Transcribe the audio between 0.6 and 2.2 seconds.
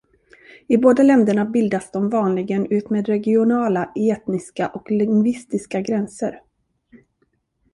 I båda länderna bildas de